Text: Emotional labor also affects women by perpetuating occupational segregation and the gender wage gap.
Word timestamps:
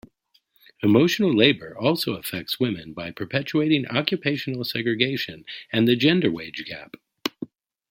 Emotional 0.81 1.31
labor 1.31 1.77
also 1.77 2.15
affects 2.15 2.59
women 2.59 2.91
by 2.91 3.11
perpetuating 3.11 3.85
occupational 3.85 4.63
segregation 4.63 5.45
and 5.71 5.87
the 5.87 5.95
gender 5.95 6.31
wage 6.31 6.65
gap. 6.65 6.95